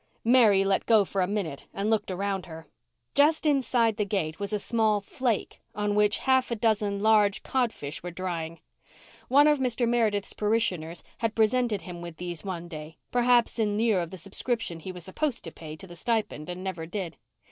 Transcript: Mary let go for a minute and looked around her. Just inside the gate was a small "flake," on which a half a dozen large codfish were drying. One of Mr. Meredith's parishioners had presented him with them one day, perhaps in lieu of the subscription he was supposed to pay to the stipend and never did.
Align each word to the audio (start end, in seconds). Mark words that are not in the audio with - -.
Mary 0.25 0.63
let 0.63 0.87
go 0.87 1.05
for 1.05 1.21
a 1.21 1.27
minute 1.27 1.67
and 1.75 1.91
looked 1.91 2.09
around 2.09 2.47
her. 2.47 2.65
Just 3.13 3.45
inside 3.45 3.97
the 3.97 4.03
gate 4.03 4.39
was 4.39 4.51
a 4.51 4.57
small 4.57 4.99
"flake," 4.99 5.61
on 5.75 5.93
which 5.93 6.17
a 6.17 6.21
half 6.21 6.49
a 6.49 6.55
dozen 6.55 7.01
large 7.03 7.43
codfish 7.43 8.01
were 8.01 8.09
drying. 8.09 8.59
One 9.27 9.47
of 9.47 9.59
Mr. 9.59 9.87
Meredith's 9.87 10.33
parishioners 10.33 11.03
had 11.19 11.35
presented 11.35 11.83
him 11.83 12.01
with 12.01 12.17
them 12.17 12.33
one 12.41 12.67
day, 12.67 12.97
perhaps 13.11 13.59
in 13.59 13.77
lieu 13.77 13.97
of 13.99 14.09
the 14.09 14.17
subscription 14.17 14.79
he 14.79 14.91
was 14.91 15.05
supposed 15.05 15.43
to 15.43 15.51
pay 15.51 15.75
to 15.75 15.85
the 15.85 15.95
stipend 15.95 16.49
and 16.49 16.63
never 16.63 16.87
did. 16.87 17.15